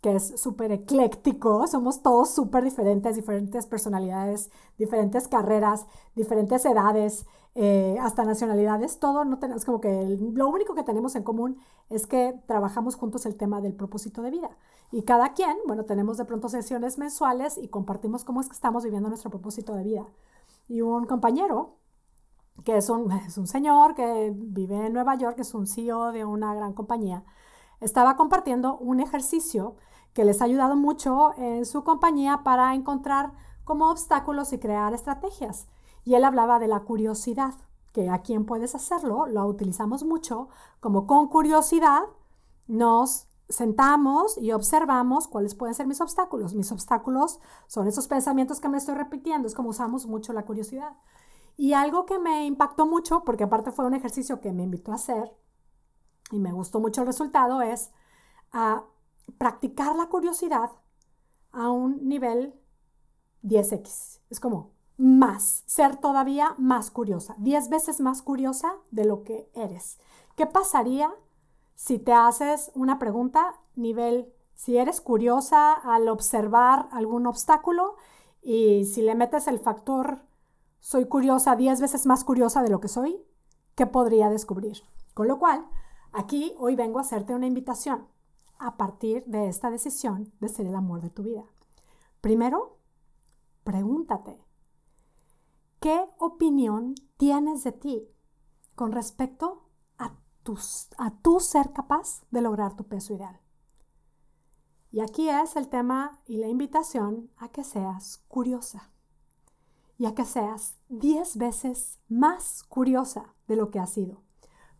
que 0.00 0.16
es 0.16 0.40
súper 0.40 0.72
ecléctico, 0.72 1.66
somos 1.66 2.02
todos 2.02 2.30
súper 2.30 2.64
diferentes, 2.64 3.16
diferentes 3.16 3.66
personalidades, 3.66 4.50
diferentes 4.78 5.28
carreras, 5.28 5.86
diferentes 6.14 6.64
edades, 6.64 7.26
eh, 7.56 7.96
hasta 8.00 8.24
nacionalidades, 8.24 8.98
todo 9.00 9.24
no 9.24 9.38
tenemos 9.38 9.64
como 9.64 9.80
que 9.80 10.18
lo 10.20 10.48
único 10.48 10.74
que 10.74 10.84
tenemos 10.84 11.16
en 11.16 11.24
común 11.24 11.58
es 11.88 12.06
que 12.06 12.40
trabajamos 12.46 12.94
juntos 12.94 13.26
el 13.26 13.36
tema 13.36 13.60
del 13.60 13.74
propósito 13.74 14.22
de 14.22 14.30
vida. 14.30 14.50
Y 14.92 15.02
cada 15.02 15.32
quien, 15.34 15.56
bueno, 15.66 15.84
tenemos 15.84 16.16
de 16.16 16.24
pronto 16.24 16.48
sesiones 16.48 16.98
mensuales 16.98 17.58
y 17.58 17.68
compartimos 17.68 18.24
cómo 18.24 18.40
es 18.40 18.48
que 18.48 18.54
estamos 18.54 18.84
viviendo 18.84 19.08
nuestro 19.08 19.30
propósito 19.30 19.74
de 19.74 19.82
vida. 19.82 20.06
Y 20.68 20.82
un 20.82 21.06
compañero, 21.06 21.76
que 22.64 22.76
es 22.76 22.88
un, 22.88 23.10
es 23.26 23.36
un 23.36 23.46
señor 23.46 23.94
que 23.94 24.32
vive 24.34 24.86
en 24.86 24.92
Nueva 24.92 25.16
York, 25.16 25.38
es 25.40 25.54
un 25.54 25.66
CEO 25.66 26.12
de 26.12 26.24
una 26.24 26.54
gran 26.54 26.72
compañía, 26.72 27.24
estaba 27.80 28.16
compartiendo 28.16 28.76
un 28.78 29.00
ejercicio 29.00 29.74
que 30.12 30.24
les 30.24 30.40
ha 30.42 30.44
ayudado 30.44 30.76
mucho 30.76 31.32
en 31.36 31.64
su 31.64 31.82
compañía 31.84 32.42
para 32.44 32.74
encontrar 32.74 33.32
como 33.64 33.90
obstáculos 33.90 34.52
y 34.52 34.58
crear 34.58 34.92
estrategias. 34.92 35.66
Y 36.04 36.14
él 36.14 36.24
hablaba 36.24 36.58
de 36.58 36.68
la 36.68 36.80
curiosidad, 36.80 37.54
que 37.92 38.08
a 38.08 38.22
quién 38.22 38.46
puedes 38.46 38.74
hacerlo, 38.74 39.26
lo 39.26 39.46
utilizamos 39.46 40.04
mucho, 40.04 40.48
como 40.80 41.06
con 41.06 41.28
curiosidad 41.28 42.02
nos 42.68 43.26
sentamos 43.48 44.38
y 44.38 44.52
observamos 44.52 45.26
cuáles 45.26 45.56
pueden 45.56 45.74
ser 45.74 45.86
mis 45.86 46.00
obstáculos. 46.00 46.54
Mis 46.54 46.70
obstáculos 46.70 47.40
son 47.66 47.88
esos 47.88 48.06
pensamientos 48.06 48.60
que 48.60 48.68
me 48.68 48.78
estoy 48.78 48.94
repitiendo, 48.94 49.48
es 49.48 49.54
como 49.54 49.70
usamos 49.70 50.06
mucho 50.06 50.32
la 50.32 50.44
curiosidad. 50.44 50.96
Y 51.56 51.72
algo 51.72 52.06
que 52.06 52.18
me 52.18 52.46
impactó 52.46 52.86
mucho, 52.86 53.24
porque 53.24 53.44
aparte 53.44 53.72
fue 53.72 53.86
un 53.86 53.94
ejercicio 53.94 54.40
que 54.40 54.52
me 54.52 54.62
invitó 54.62 54.92
a 54.92 54.94
hacer 54.94 55.32
y 56.30 56.38
me 56.38 56.52
gustó 56.52 56.80
mucho 56.80 57.00
el 57.02 57.08
resultado, 57.08 57.60
es 57.60 57.90
a 58.52 58.84
practicar 59.36 59.96
la 59.96 60.06
curiosidad 60.06 60.70
a 61.52 61.70
un 61.70 62.08
nivel 62.08 62.54
10x. 63.42 64.20
Es 64.30 64.38
como 64.38 64.70
más, 65.00 65.62
ser 65.64 65.96
todavía 65.96 66.54
más 66.58 66.90
curiosa, 66.90 67.34
10 67.38 67.70
veces 67.70 68.00
más 68.00 68.20
curiosa 68.20 68.74
de 68.90 69.06
lo 69.06 69.22
que 69.22 69.50
eres. 69.54 69.98
¿Qué 70.36 70.44
pasaría 70.44 71.10
si 71.74 71.98
te 71.98 72.12
haces 72.12 72.70
una 72.74 72.98
pregunta, 72.98 73.58
nivel, 73.74 74.30
si 74.52 74.76
eres 74.76 75.00
curiosa 75.00 75.72
al 75.72 76.06
observar 76.08 76.90
algún 76.92 77.26
obstáculo 77.26 77.96
y 78.42 78.84
si 78.84 79.00
le 79.00 79.14
metes 79.14 79.48
el 79.48 79.58
factor, 79.58 80.20
soy 80.80 81.06
curiosa, 81.06 81.56
10 81.56 81.80
veces 81.80 82.04
más 82.04 82.22
curiosa 82.22 82.62
de 82.62 82.68
lo 82.68 82.80
que 82.80 82.88
soy, 82.88 83.24
¿qué 83.76 83.86
podría 83.86 84.28
descubrir? 84.28 84.82
Con 85.14 85.28
lo 85.28 85.38
cual, 85.38 85.66
aquí 86.12 86.54
hoy 86.58 86.76
vengo 86.76 86.98
a 86.98 87.02
hacerte 87.02 87.34
una 87.34 87.46
invitación 87.46 88.06
a 88.58 88.76
partir 88.76 89.24
de 89.24 89.48
esta 89.48 89.70
decisión 89.70 90.30
de 90.40 90.48
ser 90.50 90.66
el 90.66 90.74
amor 90.74 91.00
de 91.00 91.08
tu 91.08 91.22
vida. 91.22 91.44
Primero, 92.20 92.76
pregúntate, 93.64 94.44
¿qué 95.80 96.04
opinión 96.18 96.94
tienes 97.16 97.64
de 97.64 97.72
ti 97.72 98.08
con 98.74 98.92
respecto 98.92 99.70
a 100.98 101.10
tu 101.22 101.40
ser 101.40 101.72
capaz 101.72 102.22
de 102.30 102.40
lograr 102.40 102.74
tu 102.76 102.84
peso 102.84 103.14
ideal. 103.14 103.38
Y 104.90 105.00
aquí 105.00 105.28
es 105.28 105.54
el 105.56 105.68
tema 105.68 106.20
y 106.26 106.38
la 106.38 106.48
invitación 106.48 107.30
a 107.36 107.48
que 107.48 107.62
seas 107.62 108.24
curiosa 108.28 108.90
y 109.98 110.06
a 110.06 110.14
que 110.14 110.24
seas 110.24 110.76
10 110.88 111.36
veces 111.36 112.00
más 112.08 112.64
curiosa 112.64 113.34
de 113.46 113.56
lo 113.56 113.70
que 113.70 113.78
has 113.78 113.90
sido. 113.90 114.22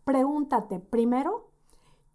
Pregúntate 0.05 0.81
primero, 0.81 1.51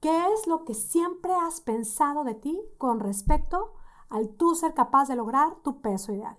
¿qué 0.01 0.25
es 0.34 0.48
lo 0.48 0.65
que 0.65 0.74
siempre 0.74 1.34
has 1.34 1.62
pensado 1.62 2.24
de 2.24 2.36
ti 2.36 2.60
con 2.77 3.00
respecto 3.00 3.74
al 4.10 4.30
tú 4.30 4.56
ser 4.56 4.74
capaz 4.74 5.08
de 5.08 5.15
lograr 5.15 5.56
tu 5.63 5.82
peso 5.82 6.12
ideal? 6.12 6.38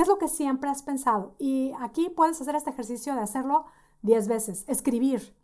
¿Qué 0.00 0.04
es 0.04 0.08
lo 0.08 0.16
que 0.16 0.28
siempre 0.28 0.70
has 0.70 0.82
pensado? 0.82 1.34
Y 1.38 1.74
aquí 1.78 2.08
puedes 2.08 2.40
hacer 2.40 2.54
este 2.54 2.70
ejercicio 2.70 3.14
de 3.14 3.20
hacerlo 3.20 3.66
10 4.00 4.28
veces, 4.28 4.64
escribir 4.66 5.36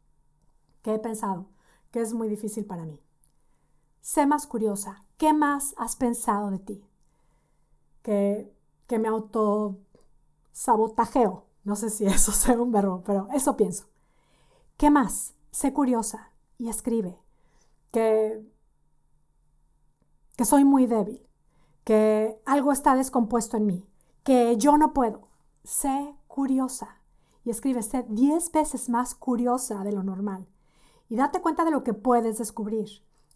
¿Qué 0.80 0.94
he 0.94 0.98
pensado? 0.98 1.44
Que 1.90 2.00
es 2.00 2.14
muy 2.14 2.26
difícil 2.26 2.64
para 2.64 2.86
mí. 2.86 2.98
Sé 4.00 4.24
más 4.24 4.46
curiosa. 4.46 5.04
¿Qué 5.18 5.34
más 5.34 5.74
has 5.76 5.96
pensado 5.96 6.50
de 6.50 6.58
ti? 6.58 6.82
Que, 8.00 8.50
que 8.86 8.98
me 8.98 9.08
auto 9.08 9.76
sabotajeo. 10.52 11.44
No 11.64 11.76
sé 11.76 11.90
si 11.90 12.06
eso 12.06 12.32
sea 12.32 12.58
un 12.58 12.72
verbo, 12.72 13.02
pero 13.04 13.28
eso 13.34 13.58
pienso. 13.58 13.84
¿Qué 14.78 14.88
más? 14.88 15.34
Sé 15.50 15.74
curiosa 15.74 16.32
y 16.56 16.70
escribe. 16.70 17.20
Que, 17.92 18.42
que 20.34 20.46
soy 20.46 20.64
muy 20.64 20.86
débil. 20.86 21.28
Que 21.84 22.40
algo 22.46 22.72
está 22.72 22.94
descompuesto 22.96 23.58
en 23.58 23.66
mí. 23.66 23.86
Que 24.26 24.56
yo 24.56 24.76
no 24.76 24.92
puedo. 24.92 25.28
Sé 25.62 26.16
curiosa. 26.26 27.00
Y 27.44 27.50
escribe, 27.50 27.80
sé 27.84 28.04
10 28.08 28.50
veces 28.50 28.88
más 28.88 29.14
curiosa 29.14 29.84
de 29.84 29.92
lo 29.92 30.02
normal 30.02 30.48
y 31.08 31.14
date 31.14 31.40
cuenta 31.40 31.64
de 31.64 31.70
lo 31.70 31.84
que 31.84 31.94
puedes 31.94 32.38
descubrir. 32.38 32.88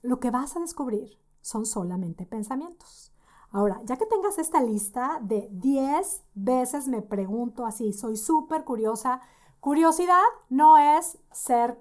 Lo 0.02 0.18
que 0.18 0.32
vas 0.32 0.56
a 0.56 0.60
descubrir 0.60 1.16
son 1.42 1.64
solamente 1.64 2.26
pensamientos. 2.26 3.12
Ahora, 3.52 3.80
ya 3.84 3.96
que 3.98 4.06
tengas 4.06 4.38
esta 4.38 4.60
lista 4.60 5.20
de 5.22 5.48
10 5.52 6.22
veces 6.34 6.88
me 6.88 7.02
pregunto 7.02 7.66
así, 7.66 7.92
soy 7.92 8.16
súper 8.16 8.64
curiosa. 8.64 9.20
Curiosidad 9.60 10.18
no 10.48 10.76
es 10.76 11.18
ser 11.30 11.78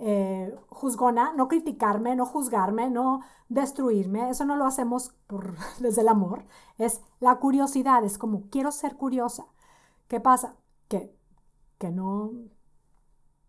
eh, 0.00 0.58
juzgona, 0.70 1.34
no 1.34 1.46
criticarme, 1.46 2.16
no 2.16 2.24
juzgarme, 2.24 2.88
no 2.90 3.20
destruirme. 3.48 4.30
Eso 4.30 4.46
no 4.46 4.56
lo 4.56 4.64
hacemos 4.64 5.10
por, 5.26 5.56
desde 5.78 6.00
el 6.00 6.08
amor. 6.08 6.46
Es 6.78 7.02
la 7.20 7.36
curiosidad, 7.36 8.02
es 8.04 8.18
como 8.18 8.48
quiero 8.50 8.72
ser 8.72 8.96
curiosa. 8.96 9.46
¿Qué 10.08 10.18
pasa? 10.18 10.56
Que, 10.88 11.14
que 11.78 11.90
no, 11.90 12.32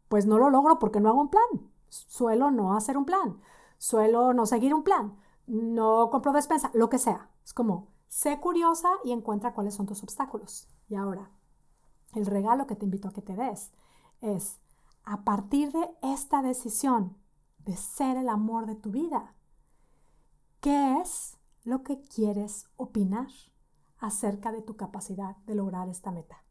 pues 0.09 0.25
no 0.25 0.37
lo 0.37 0.49
logro 0.49 0.77
porque 0.77 0.99
no 0.99 1.09
hago 1.09 1.21
un 1.21 1.29
plan. 1.29 1.71
Suelo 1.89 2.51
no 2.51 2.75
hacer 2.75 2.97
un 2.97 3.05
plan. 3.05 3.39
Suelo 3.77 4.33
no 4.33 4.45
seguir 4.45 4.73
un 4.73 4.83
plan. 4.83 5.17
No 5.47 6.09
compro 6.11 6.33
despensa, 6.33 6.69
lo 6.73 6.89
que 6.89 6.99
sea. 6.99 7.29
Es 7.43 7.53
como, 7.53 7.87
sé 8.07 8.39
curiosa 8.39 8.89
y 9.03 9.11
encuentra 9.11 9.53
cuáles 9.53 9.73
son 9.75 9.85
tus 9.85 10.03
obstáculos. 10.03 10.67
Y 10.89 10.95
ahora, 10.95 11.31
el 12.13 12.25
regalo 12.25 12.67
que 12.67 12.75
te 12.75 12.85
invito 12.85 13.07
a 13.07 13.13
que 13.13 13.21
te 13.21 13.35
des 13.35 13.71
es, 14.21 14.59
a 15.03 15.23
partir 15.23 15.71
de 15.71 15.89
esta 16.01 16.41
decisión 16.41 17.17
de 17.59 17.75
ser 17.75 18.17
el 18.17 18.29
amor 18.29 18.65
de 18.65 18.75
tu 18.75 18.91
vida, 18.91 19.35
¿qué 20.59 20.99
es 20.99 21.37
lo 21.63 21.83
que 21.83 22.01
quieres 22.01 22.65
opinar 22.77 23.29
acerca 23.97 24.51
de 24.51 24.61
tu 24.61 24.75
capacidad 24.75 25.37
de 25.45 25.55
lograr 25.55 25.89
esta 25.89 26.11
meta? 26.11 26.43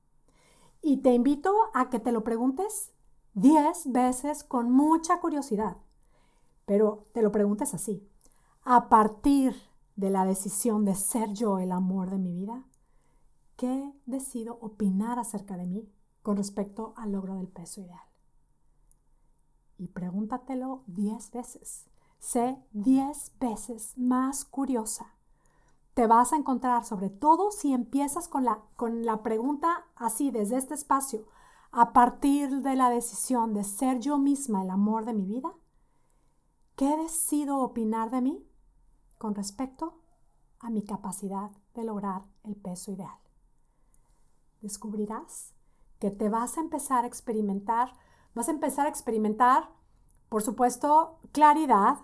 Y 0.82 0.98
te 0.98 1.12
invito 1.12 1.52
a 1.74 1.90
que 1.90 2.00
te 2.00 2.12
lo 2.12 2.24
preguntes 2.24 2.92
diez 3.34 3.90
veces 3.90 4.44
con 4.44 4.70
mucha 4.70 5.20
curiosidad. 5.20 5.76
Pero 6.64 7.04
te 7.12 7.22
lo 7.22 7.32
preguntes 7.32 7.74
así. 7.74 8.08
A 8.62 8.88
partir 8.88 9.54
de 9.96 10.10
la 10.10 10.24
decisión 10.24 10.84
de 10.84 10.94
ser 10.94 11.32
yo 11.32 11.58
el 11.58 11.72
amor 11.72 12.10
de 12.10 12.18
mi 12.18 12.32
vida, 12.32 12.64
¿qué 13.56 13.92
decido 14.06 14.58
opinar 14.60 15.18
acerca 15.18 15.56
de 15.56 15.66
mí 15.66 15.92
con 16.22 16.36
respecto 16.36 16.94
al 16.96 17.12
logro 17.12 17.34
del 17.34 17.48
peso 17.48 17.80
ideal? 17.80 18.09
Y 19.80 19.88
pregúntatelo 19.88 20.82
diez 20.86 21.30
veces. 21.32 21.86
Sé 22.18 22.62
diez 22.72 23.32
veces 23.40 23.96
más 23.96 24.44
curiosa 24.44 25.14
te 25.94 26.06
vas 26.06 26.32
a 26.32 26.36
encontrar, 26.36 26.84
sobre 26.84 27.10
todo 27.10 27.50
si 27.50 27.72
empiezas 27.72 28.28
con 28.28 28.44
la, 28.44 28.62
con 28.76 29.04
la 29.04 29.22
pregunta 29.22 29.86
así, 29.96 30.30
desde 30.30 30.56
este 30.56 30.74
espacio, 30.74 31.26
a 31.72 31.92
partir 31.92 32.62
de 32.62 32.74
la 32.74 32.90
decisión 32.90 33.52
de 33.52 33.64
ser 33.64 34.00
yo 34.00 34.18
misma 34.18 34.62
el 34.62 34.70
amor 34.70 35.04
de 35.04 35.14
mi 35.14 35.26
vida, 35.26 35.52
¿qué 36.76 36.96
decido 36.96 37.58
opinar 37.58 38.10
de 38.10 38.22
mí 38.22 38.46
con 39.18 39.34
respecto 39.34 40.00
a 40.58 40.70
mi 40.70 40.82
capacidad 40.82 41.50
de 41.74 41.84
lograr 41.84 42.22
el 42.44 42.56
peso 42.56 42.92
ideal? 42.92 43.18
Descubrirás 44.62 45.54
que 45.98 46.10
te 46.10 46.28
vas 46.28 46.56
a 46.56 46.62
empezar 46.62 47.04
a 47.04 47.08
experimentar, 47.08 47.92
vas 48.34 48.48
a 48.48 48.52
empezar 48.52 48.86
a 48.86 48.90
experimentar, 48.90 49.70
por 50.28 50.42
supuesto, 50.42 51.18
claridad, 51.32 51.98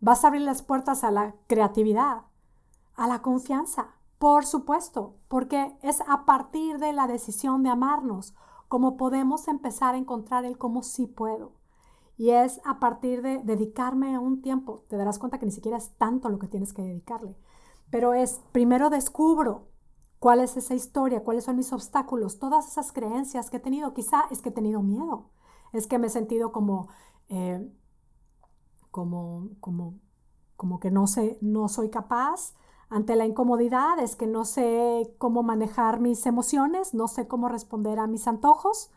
vas 0.00 0.24
a 0.24 0.28
abrir 0.28 0.42
las 0.42 0.62
puertas 0.62 1.04
a 1.04 1.10
la 1.10 1.34
creatividad, 1.46 2.22
a 2.96 3.06
la 3.06 3.22
confianza, 3.22 3.88
por 4.18 4.46
supuesto, 4.46 5.16
porque 5.28 5.76
es 5.82 6.00
a 6.06 6.24
partir 6.24 6.78
de 6.78 6.92
la 6.92 7.06
decisión 7.06 7.62
de 7.62 7.70
amarnos 7.70 8.34
como 8.68 8.96
podemos 8.96 9.48
empezar 9.48 9.94
a 9.94 9.98
encontrar 9.98 10.44
el 10.44 10.58
cómo 10.58 10.82
sí 10.82 11.06
puedo. 11.06 11.52
Y 12.16 12.30
es 12.30 12.60
a 12.64 12.78
partir 12.78 13.22
de 13.22 13.38
dedicarme 13.42 14.18
un 14.18 14.40
tiempo, 14.40 14.84
te 14.88 14.96
darás 14.96 15.18
cuenta 15.18 15.38
que 15.38 15.46
ni 15.46 15.52
siquiera 15.52 15.76
es 15.76 15.90
tanto 15.96 16.28
lo 16.28 16.38
que 16.38 16.48
tienes 16.48 16.72
que 16.72 16.82
dedicarle, 16.82 17.36
pero 17.90 18.14
es 18.14 18.40
primero 18.52 18.90
descubro 18.90 19.68
cuál 20.24 20.40
es 20.40 20.56
esa 20.56 20.72
historia, 20.72 21.22
cuáles 21.22 21.44
son 21.44 21.56
mis 21.56 21.70
obstáculos, 21.74 22.38
todas 22.38 22.66
esas 22.66 22.92
creencias 22.92 23.50
que 23.50 23.58
he 23.58 23.60
tenido. 23.60 23.92
Quizá 23.92 24.24
es 24.30 24.40
que 24.40 24.48
he 24.48 24.52
tenido 24.52 24.80
miedo, 24.80 25.28
es 25.74 25.86
que 25.86 25.98
me 25.98 26.06
he 26.06 26.10
sentido 26.10 26.50
como, 26.50 26.88
eh, 27.28 27.70
como, 28.90 29.50
como, 29.60 29.98
como 30.56 30.80
que 30.80 30.90
no 30.90 31.06
sé, 31.08 31.36
no 31.42 31.68
soy 31.68 31.90
capaz, 31.90 32.54
ante 32.88 33.16
la 33.16 33.26
incomodidad 33.26 33.98
es 33.98 34.16
que 34.16 34.26
no 34.26 34.46
sé 34.46 35.14
cómo 35.18 35.42
manejar 35.42 36.00
mis 36.00 36.24
emociones, 36.24 36.94
no 36.94 37.06
sé 37.06 37.28
cómo 37.28 37.50
responder 37.50 37.98
a 37.98 38.06
mis 38.06 38.26
antojos, 38.26 38.90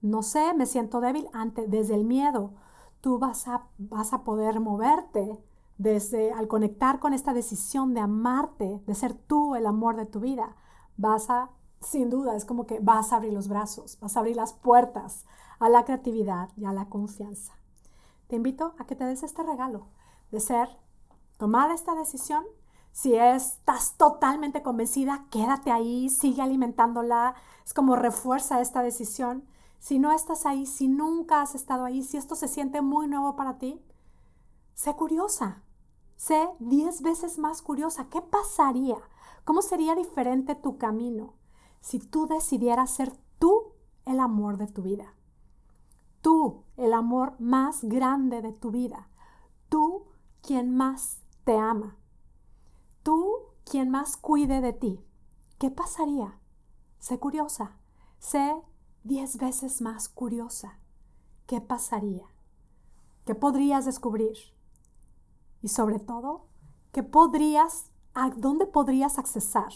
no 0.00 0.22
sé, 0.22 0.54
me 0.54 0.66
siento 0.66 1.00
débil 1.00 1.28
ante, 1.32 1.66
desde 1.66 1.96
el 1.96 2.04
miedo. 2.04 2.54
Tú 3.00 3.18
vas 3.18 3.48
a, 3.48 3.66
vas 3.78 4.12
a 4.12 4.22
poder 4.22 4.60
moverte 4.60 5.42
desde 5.78 6.32
al 6.32 6.48
conectar 6.48 6.98
con 6.98 7.14
esta 7.14 7.32
decisión 7.32 7.94
de 7.94 8.00
amarte, 8.00 8.82
de 8.86 8.94
ser 8.94 9.14
tú 9.14 9.54
el 9.54 9.66
amor 9.66 9.96
de 9.96 10.06
tu 10.06 10.20
vida. 10.20 10.56
Vas 10.96 11.30
a, 11.30 11.50
sin 11.80 12.10
duda, 12.10 12.36
es 12.36 12.44
como 12.44 12.66
que 12.66 12.80
vas 12.80 13.12
a 13.12 13.16
abrir 13.16 13.32
los 13.32 13.48
brazos, 13.48 13.98
vas 14.00 14.16
a 14.16 14.20
abrir 14.20 14.36
las 14.36 14.52
puertas 14.52 15.24
a 15.58 15.68
la 15.68 15.84
creatividad 15.84 16.50
y 16.56 16.64
a 16.64 16.72
la 16.72 16.88
confianza. 16.88 17.54
Te 18.28 18.36
invito 18.36 18.74
a 18.78 18.86
que 18.86 18.96
te 18.96 19.04
des 19.04 19.22
este 19.22 19.42
regalo 19.42 19.86
de 20.30 20.40
ser, 20.40 20.68
tomar 21.38 21.70
esta 21.70 21.94
decisión 21.94 22.44
si 22.92 23.14
estás 23.14 23.96
totalmente 23.96 24.62
convencida, 24.62 25.24
quédate 25.30 25.70
ahí, 25.72 26.10
sigue 26.10 26.42
alimentándola. 26.42 27.34
Es 27.64 27.72
como 27.72 27.96
refuerza 27.96 28.60
esta 28.60 28.82
decisión. 28.82 29.44
Si 29.78 29.98
no 29.98 30.12
estás 30.12 30.46
ahí, 30.46 30.66
si 30.66 30.88
nunca 30.88 31.40
has 31.40 31.54
estado 31.54 31.84
ahí, 31.84 32.02
si 32.02 32.18
esto 32.18 32.36
se 32.36 32.48
siente 32.48 32.82
muy 32.82 33.08
nuevo 33.08 33.34
para 33.34 33.58
ti, 33.58 33.80
sé 34.74 34.94
curiosa. 34.94 35.62
Sé 36.16 36.48
diez 36.60 37.02
veces 37.02 37.38
más 37.38 37.62
curiosa. 37.62 38.08
¿Qué 38.08 38.20
pasaría? 38.20 38.98
¿Cómo 39.44 39.62
sería 39.62 39.94
diferente 39.94 40.54
tu 40.54 40.78
camino 40.78 41.34
si 41.80 41.98
tú 41.98 42.26
decidieras 42.26 42.90
ser 42.90 43.12
tú 43.38 43.72
el 44.04 44.20
amor 44.20 44.56
de 44.56 44.68
tu 44.68 44.82
vida? 44.82 45.14
Tú, 46.20 46.62
el 46.76 46.92
amor 46.92 47.34
más 47.40 47.82
grande 47.82 48.40
de 48.40 48.52
tu 48.52 48.70
vida. 48.70 49.08
Tú, 49.68 50.04
quien 50.40 50.76
más 50.76 51.22
te 51.44 51.58
ama. 51.58 51.96
Tú, 53.02 53.38
quien 53.64 53.90
más 53.90 54.16
cuide 54.16 54.60
de 54.60 54.72
ti, 54.72 55.00
¿qué 55.58 55.70
pasaría? 55.70 56.38
Sé 56.98 57.18
curiosa, 57.18 57.76
sé 58.20 58.54
diez 59.02 59.38
veces 59.38 59.82
más 59.82 60.08
curiosa. 60.08 60.78
¿Qué 61.46 61.60
pasaría? 61.60 62.26
¿Qué 63.24 63.34
podrías 63.34 63.84
descubrir? 63.84 64.36
Y 65.62 65.68
sobre 65.68 66.00
todo, 66.00 66.46
¿qué 66.92 67.02
podrías, 67.02 67.90
a 68.14 68.30
dónde 68.30 68.66
podrías 68.66 69.18
accesar? 69.18 69.72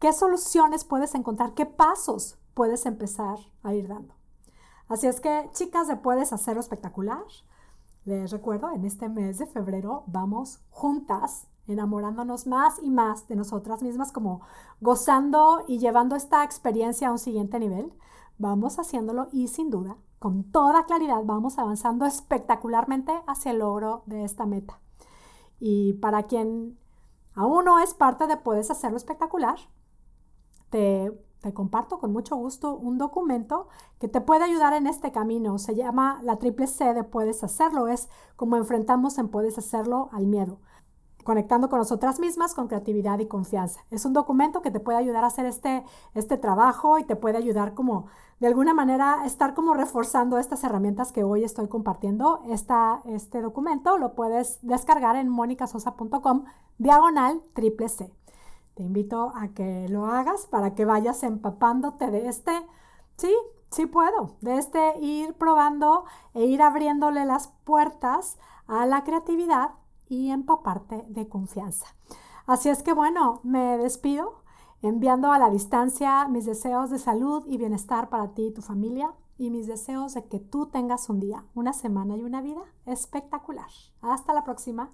¿Qué 0.00 0.12
soluciones 0.12 0.84
puedes 0.84 1.14
encontrar? 1.14 1.54
¿Qué 1.54 1.66
pasos 1.66 2.38
puedes 2.54 2.84
empezar 2.86 3.38
a 3.62 3.74
ir 3.74 3.88
dando? 3.88 4.14
Así 4.88 5.06
es 5.06 5.20
que, 5.20 5.50
chicas, 5.52 5.86
de 5.86 5.96
Puedes 5.96 6.32
Hacerlo 6.32 6.60
Espectacular, 6.60 7.24
les 8.04 8.30
recuerdo, 8.30 8.70
en 8.70 8.84
este 8.84 9.08
mes 9.08 9.38
de 9.38 9.46
febrero 9.46 10.04
vamos 10.06 10.60
juntas 10.70 11.46
enamorándonos 11.66 12.46
más 12.46 12.78
y 12.82 12.90
más 12.90 13.28
de 13.28 13.36
nosotras 13.36 13.82
mismas, 13.82 14.12
como 14.12 14.40
gozando 14.80 15.64
y 15.68 15.78
llevando 15.78 16.16
esta 16.16 16.42
experiencia 16.42 17.08
a 17.08 17.12
un 17.12 17.18
siguiente 17.18 17.58
nivel. 17.60 17.92
Vamos 18.38 18.78
haciéndolo 18.78 19.28
y 19.30 19.48
sin 19.48 19.68
duda, 19.68 19.96
con 20.18 20.44
toda 20.44 20.86
claridad, 20.86 21.22
vamos 21.24 21.58
avanzando 21.58 22.06
espectacularmente 22.06 23.12
hacia 23.26 23.52
el 23.52 23.58
logro 23.58 24.02
de 24.06 24.24
esta 24.24 24.46
meta. 24.46 24.80
Y 25.58 25.94
para 25.94 26.24
quien 26.24 26.78
aún 27.34 27.64
no 27.64 27.78
es 27.78 27.94
parte 27.94 28.26
de 28.26 28.36
Puedes 28.36 28.70
Hacerlo 28.70 28.96
Espectacular, 28.96 29.58
te, 30.70 31.12
te 31.40 31.54
comparto 31.54 31.98
con 31.98 32.12
mucho 32.12 32.36
gusto 32.36 32.76
un 32.76 32.98
documento 32.98 33.68
que 33.98 34.08
te 34.08 34.20
puede 34.20 34.44
ayudar 34.44 34.72
en 34.72 34.86
este 34.86 35.12
camino. 35.12 35.58
Se 35.58 35.74
llama 35.74 36.20
la 36.22 36.36
triple 36.36 36.66
C 36.66 36.94
de 36.94 37.04
Puedes 37.04 37.42
Hacerlo. 37.42 37.88
Es 37.88 38.08
como 38.36 38.56
enfrentamos 38.56 39.18
en 39.18 39.28
Puedes 39.28 39.58
Hacerlo 39.58 40.08
al 40.12 40.26
miedo 40.26 40.60
conectando 41.28 41.68
con 41.68 41.78
nosotras 41.78 42.20
mismas 42.20 42.54
con 42.54 42.68
creatividad 42.68 43.18
y 43.18 43.26
confianza. 43.26 43.84
Es 43.90 44.06
un 44.06 44.14
documento 44.14 44.62
que 44.62 44.70
te 44.70 44.80
puede 44.80 44.96
ayudar 44.96 45.24
a 45.24 45.26
hacer 45.26 45.44
este, 45.44 45.84
este 46.14 46.38
trabajo 46.38 46.98
y 46.98 47.04
te 47.04 47.16
puede 47.16 47.36
ayudar 47.36 47.74
como 47.74 48.06
de 48.40 48.46
alguna 48.46 48.72
manera 48.72 49.26
estar 49.26 49.52
como 49.52 49.74
reforzando 49.74 50.38
estas 50.38 50.64
herramientas 50.64 51.12
que 51.12 51.24
hoy 51.24 51.44
estoy 51.44 51.68
compartiendo. 51.68 52.40
Esta, 52.48 53.02
este 53.04 53.42
documento 53.42 53.98
lo 53.98 54.14
puedes 54.14 54.58
descargar 54.62 55.16
en 55.16 55.28
monicasosa.com 55.28 56.44
diagonal 56.78 57.42
triple 57.52 57.90
C. 57.90 58.10
Te 58.72 58.82
invito 58.82 59.30
a 59.36 59.48
que 59.48 59.86
lo 59.90 60.06
hagas 60.06 60.46
para 60.46 60.74
que 60.74 60.86
vayas 60.86 61.22
empapándote 61.24 62.10
de 62.10 62.26
este, 62.26 62.52
sí, 63.18 63.34
sí 63.70 63.84
puedo, 63.84 64.36
de 64.40 64.56
este 64.56 64.98
ir 65.00 65.34
probando 65.34 66.06
e 66.32 66.46
ir 66.46 66.62
abriéndole 66.62 67.26
las 67.26 67.48
puertas 67.64 68.38
a 68.66 68.86
la 68.86 69.04
creatividad 69.04 69.72
y 70.08 70.30
empaparte 70.30 71.04
de 71.08 71.28
confianza. 71.28 71.86
Así 72.46 72.68
es 72.68 72.82
que 72.82 72.92
bueno, 72.92 73.40
me 73.44 73.78
despido 73.78 74.42
enviando 74.82 75.32
a 75.32 75.38
la 75.38 75.50
distancia 75.50 76.28
mis 76.28 76.46
deseos 76.46 76.90
de 76.90 76.98
salud 76.98 77.44
y 77.46 77.58
bienestar 77.58 78.08
para 78.08 78.28
ti 78.34 78.46
y 78.46 78.52
tu 78.52 78.62
familia 78.62 79.12
y 79.36 79.50
mis 79.50 79.66
deseos 79.66 80.14
de 80.14 80.24
que 80.26 80.40
tú 80.40 80.66
tengas 80.66 81.08
un 81.08 81.20
día, 81.20 81.44
una 81.54 81.72
semana 81.72 82.16
y 82.16 82.24
una 82.24 82.42
vida 82.42 82.62
espectacular. 82.86 83.70
Hasta 84.02 84.34
la 84.34 84.44
próxima. 84.44 84.90